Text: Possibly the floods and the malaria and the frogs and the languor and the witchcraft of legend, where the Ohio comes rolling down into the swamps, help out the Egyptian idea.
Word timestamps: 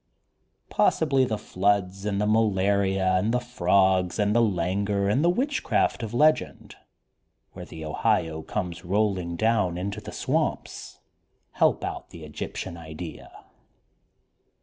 Possibly 0.71 1.25
the 1.25 1.37
floods 1.37 2.07
and 2.07 2.19
the 2.19 2.25
malaria 2.25 3.13
and 3.17 3.31
the 3.31 3.39
frogs 3.39 4.17
and 4.17 4.35
the 4.35 4.41
languor 4.41 5.07
and 5.07 5.23
the 5.23 5.29
witchcraft 5.29 6.01
of 6.01 6.11
legend, 6.11 6.75
where 7.53 7.65
the 7.65 7.85
Ohio 7.85 8.41
comes 8.41 8.83
rolling 8.83 9.35
down 9.35 9.77
into 9.77 10.01
the 10.01 10.11
swamps, 10.11 11.01
help 11.51 11.83
out 11.85 12.09
the 12.09 12.23
Egyptian 12.25 12.77
idea. 12.77 13.43